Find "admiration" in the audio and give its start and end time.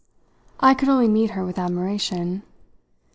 1.59-2.41